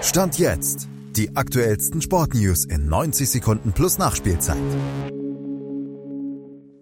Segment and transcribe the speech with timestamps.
[0.00, 0.88] Stand jetzt.
[1.16, 4.56] Die aktuellsten Sportnews in 90 Sekunden plus Nachspielzeit.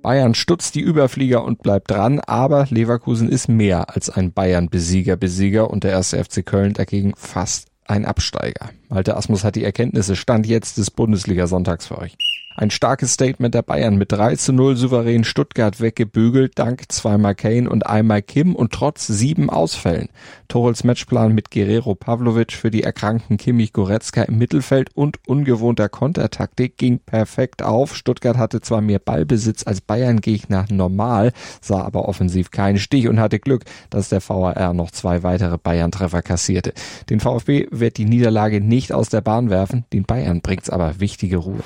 [0.03, 5.83] Bayern stutzt die Überflieger und bleibt dran, aber Leverkusen ist mehr als ein Bayern-Besieger-Besieger und
[5.83, 8.71] der erste FC Köln dagegen fast ein Absteiger.
[8.89, 12.17] Malte Asmus hat die Erkenntnisse Stand jetzt des Bundesliga-Sonntags für euch.
[12.59, 17.69] Ein starkes Statement der Bayern mit 3 zu 0 souverän Stuttgart weggebügelt, dank zweimal Kane
[17.69, 20.09] und einmal Kim und trotz sieben Ausfällen.
[20.49, 26.79] Torels Matchplan mit Guerrero Pavlovic für die erkrankten Kimmich Goretzka im Mittelfeld und ungewohnter Kontertaktik
[26.79, 27.95] ging perfekt auf.
[27.95, 33.39] Stuttgart hatte zwar mehr Ballbesitz als Bayern-Gegner normal, sah aber offensiv keinen Stich und hatte
[33.39, 36.73] Glück, dass der VAR noch zwei weitere Bayern-Treffer kassierte.
[37.11, 41.39] Den VfB wird die Niederlage nicht aus der Bahn werfen, den Bayern bringt's aber wichtige
[41.39, 41.63] Ruhe.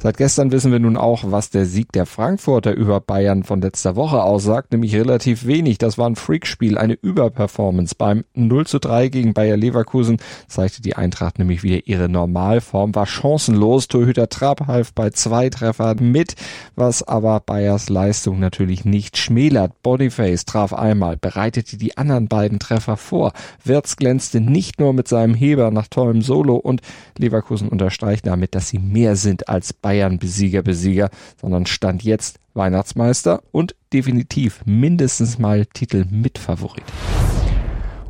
[0.00, 3.96] Seit gestern wissen wir nun auch, was der Sieg der Frankfurter über Bayern von letzter
[3.96, 5.78] Woche aussagt, nämlich relativ wenig.
[5.78, 7.96] Das war ein Freakspiel, eine Überperformance.
[7.98, 13.06] Beim 0 zu 3 gegen Bayer Leverkusen zeigte die Eintracht nämlich wieder ihre Normalform, war
[13.06, 13.88] chancenlos.
[13.88, 16.36] Torhüter Trapp half bei zwei Treffern mit,
[16.76, 19.82] was aber Bayers Leistung natürlich nicht schmälert.
[19.82, 23.32] Boniface traf einmal, bereitete die anderen beiden Treffer vor.
[23.64, 26.82] Wirtz glänzte nicht nur mit seinem Heber nach tollem Solo und
[27.18, 31.08] Leverkusen unterstreicht damit, dass sie mehr sind als Bayern Bayern Besieger Besieger,
[31.40, 36.84] sondern stand jetzt Weihnachtsmeister und definitiv mindestens mal Titel Mitfavorit.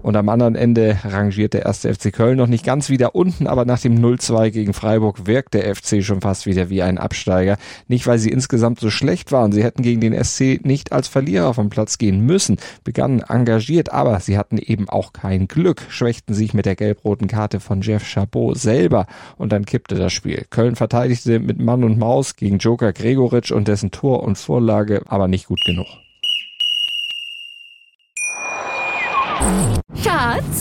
[0.08, 3.66] Und am anderen Ende rangiert der erste FC Köln noch nicht ganz wieder unten, aber
[3.66, 7.58] nach dem 0-2 gegen Freiburg wirkt der FC schon fast wieder wie ein Absteiger.
[7.88, 9.52] Nicht, weil sie insgesamt so schlecht waren.
[9.52, 14.18] Sie hätten gegen den SC nicht als Verlierer vom Platz gehen müssen, begannen engagiert, aber
[14.20, 18.56] sie hatten eben auch kein Glück, schwächten sich mit der gelb-roten Karte von Jeff Chabot
[18.56, 19.04] selber
[19.36, 20.46] und dann kippte das Spiel.
[20.48, 25.28] Köln verteidigte mit Mann und Maus gegen Joker Gregoritsch und dessen Tor und Vorlage, aber
[25.28, 25.86] nicht gut genug.